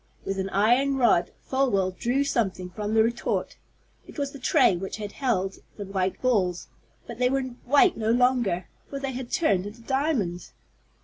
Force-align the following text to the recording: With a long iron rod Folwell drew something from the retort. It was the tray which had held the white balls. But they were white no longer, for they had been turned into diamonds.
With 0.25 0.39
a 0.39 0.43
long 0.45 0.49
iron 0.55 0.97
rod 0.97 1.29
Folwell 1.47 1.91
drew 1.91 2.23
something 2.23 2.71
from 2.71 2.95
the 2.95 3.03
retort. 3.03 3.55
It 4.07 4.17
was 4.17 4.31
the 4.31 4.39
tray 4.39 4.75
which 4.75 4.97
had 4.97 5.11
held 5.11 5.57
the 5.77 5.85
white 5.85 6.19
balls. 6.23 6.69
But 7.05 7.19
they 7.19 7.29
were 7.29 7.43
white 7.43 7.97
no 7.97 8.09
longer, 8.09 8.67
for 8.89 8.99
they 8.99 9.11
had 9.11 9.27
been 9.27 9.33
turned 9.35 9.67
into 9.67 9.81
diamonds. 9.81 10.53